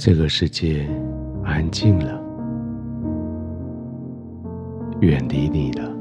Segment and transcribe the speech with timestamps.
[0.00, 0.88] 这个世界
[1.42, 2.22] 安静了，
[5.00, 5.92] 远离你了。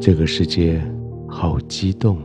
[0.00, 0.80] 这个世界
[1.28, 2.16] 好激动，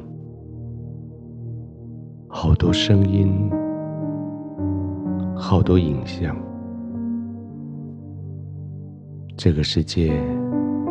[2.29, 3.51] 好多声音，
[5.35, 6.33] 好多影像。
[9.35, 10.13] 这个世界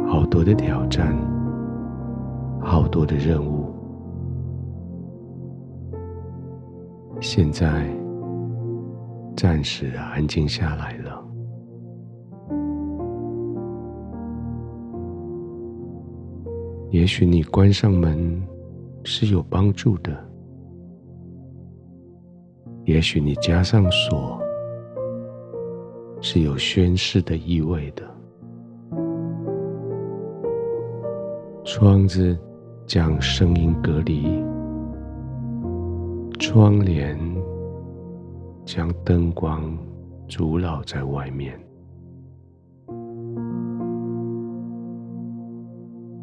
[0.06, 1.16] 好多的挑战，
[2.60, 3.58] 好多的任务。
[7.20, 7.84] 现在
[9.36, 11.24] 暂时安静下来了。
[16.91, 18.42] 也许你关上门
[19.05, 20.16] 是有帮助的，
[22.84, 24.41] 也许你加上锁
[26.20, 28.02] 是有宣誓的意味的。
[31.64, 32.39] 窗子
[32.86, 34.42] 将声音隔离。
[36.51, 37.14] 窗帘
[38.64, 39.77] 将灯光
[40.27, 41.53] 阻扰在外面，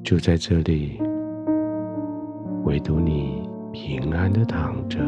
[0.04, 1.00] 就在这里，
[2.64, 5.00] 唯独你平安的躺着，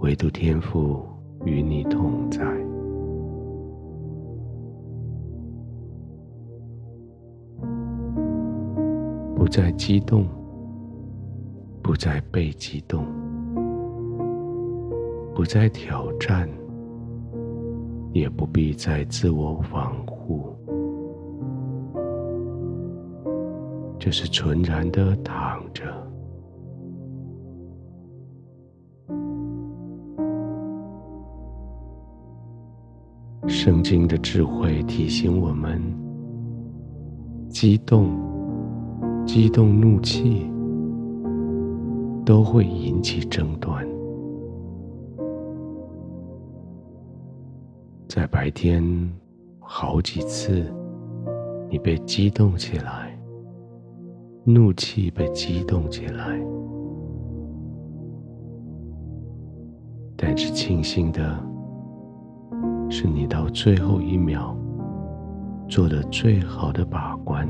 [0.00, 1.06] 唯独天父
[1.44, 2.44] 与你同在，
[9.36, 10.26] 不再激动。
[11.88, 13.06] 不再被激动，
[15.34, 16.46] 不再挑战，
[18.12, 20.54] 也不必再自我防护，
[23.98, 25.82] 就是纯然的躺着。
[33.46, 35.80] 圣经的智慧提醒我们：
[37.48, 38.10] 激动，
[39.24, 40.46] 激动怒气。
[42.28, 43.88] 都会引起争端。
[48.06, 48.84] 在白天，
[49.58, 50.62] 好几次，
[51.70, 53.18] 你被激动起来，
[54.44, 56.38] 怒气被激动起来。
[60.14, 61.34] 但是庆幸的
[62.90, 64.54] 是，你到最后一秒
[65.66, 67.48] 做了最好的把关，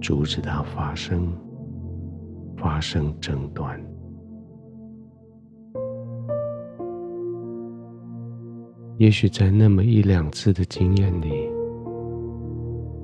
[0.00, 1.26] 阻止它发生。
[2.56, 3.80] 发生争端，
[8.98, 11.50] 也许在那么一两次的经验里，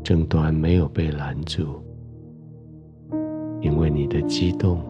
[0.05, 1.83] 争端没有被拦住，
[3.61, 4.81] 因为你的激动，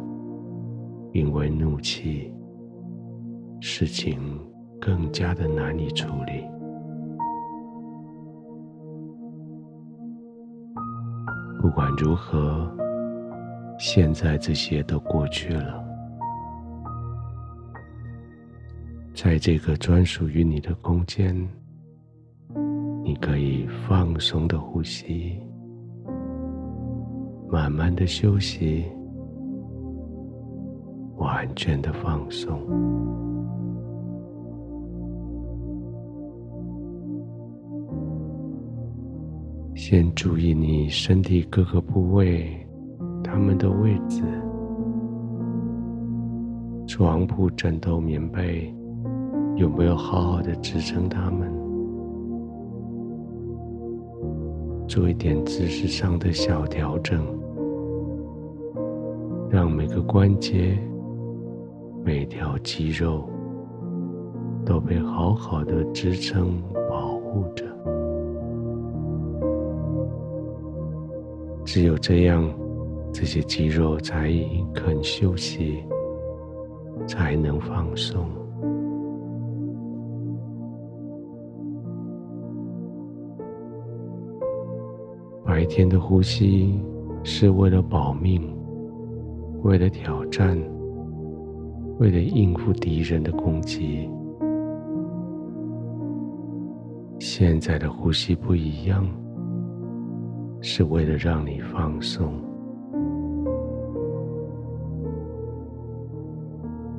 [1.13, 2.33] 因为怒气，
[3.61, 4.19] 事情
[4.81, 6.45] 更加的难以处理。
[11.61, 12.71] 不管如何。
[13.79, 15.85] 现在这些都过去了，
[19.15, 21.33] 在这个专属于你的空间，
[23.05, 25.41] 你可以放松的呼吸，
[27.49, 28.85] 慢慢的休息，
[31.17, 32.61] 完全的放松。
[39.77, 42.68] 先注意你身体各个部位。
[43.39, 44.21] 他们的位置，
[46.89, 48.75] 床铺、枕头、棉被
[49.55, 51.49] 有没有好好的支撑他们？
[54.89, 57.25] 做一点姿势上的小调整，
[59.49, 60.77] 让每个关节、
[62.05, 63.31] 每条肌肉
[64.67, 67.65] 都被好好的支撑、保护着。
[71.65, 72.45] 只有这样。
[73.13, 74.33] 这些肌肉才
[74.73, 75.83] 肯休息，
[77.07, 78.27] 才能放松。
[85.45, 86.79] 白天的呼吸
[87.25, 88.55] 是为了保命，
[89.63, 90.57] 为了挑战，
[91.99, 94.09] 为了应付敌人的攻击。
[97.19, 99.05] 现在的呼吸不一样，
[100.61, 102.35] 是为了让你放松。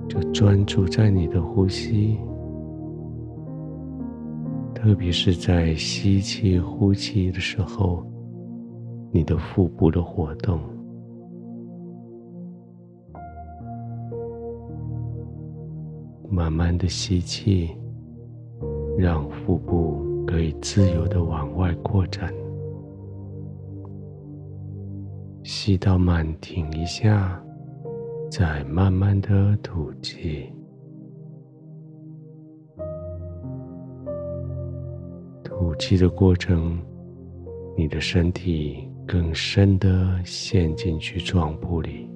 [0.10, 2.18] 就专注在你的呼吸，
[4.74, 8.04] 特别是在吸气、呼气的时候，
[9.12, 10.60] 你的腹部的活动。
[16.28, 17.70] 慢慢的吸气，
[18.98, 22.34] 让腹部可以自由的往外扩展。
[25.44, 27.40] 吸到满，停一下。
[28.30, 30.54] 再慢慢的吐气。
[35.44, 36.80] 吐气的过程，
[37.76, 42.08] 你的身体更深的陷进去状铺里。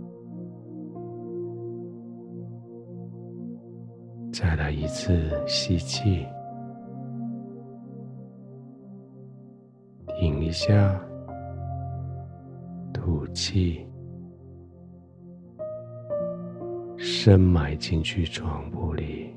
[4.32, 6.26] 再来一次吸气，
[10.20, 11.00] 停一下，
[12.94, 13.86] 吐气，
[17.06, 19.30] 深埋进去床铺里。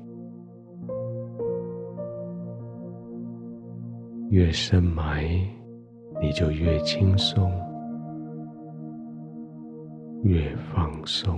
[4.29, 5.25] 越深埋，
[6.21, 7.51] 你就越轻松，
[10.23, 11.37] 越放松。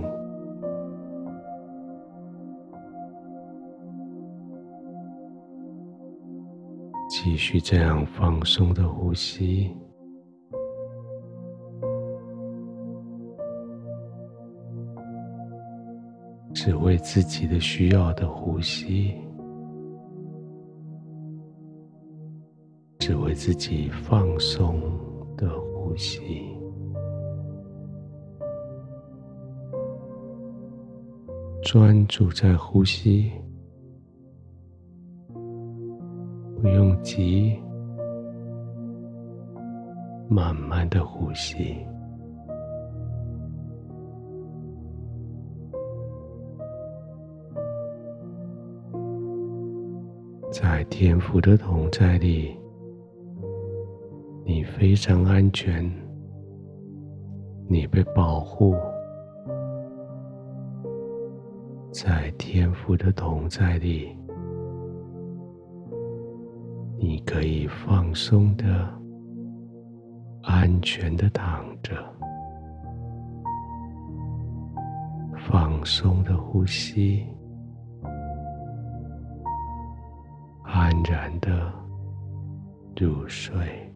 [7.08, 9.76] 继续这样放松的呼吸，
[16.62, 19.14] 只为自己的需要的呼吸。
[22.98, 24.78] 只为自己放松
[25.38, 26.20] 的呼吸，
[31.62, 33.32] 专注在呼吸，
[36.60, 37.58] 不用急，
[40.28, 41.78] 慢慢的呼吸，
[50.52, 52.56] 在天父的同在里。
[54.44, 55.88] 你非常安全，
[57.68, 58.74] 你被保护，
[61.92, 64.08] 在天父的同在里，
[66.98, 68.66] 你可以放松的、
[70.42, 71.92] 安全的躺着，
[75.48, 77.24] 放松的呼吸，
[81.02, 81.72] 然的
[82.96, 83.89] 入睡。